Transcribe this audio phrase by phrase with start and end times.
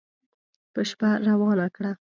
[0.73, 1.91] په شپه روانه کړه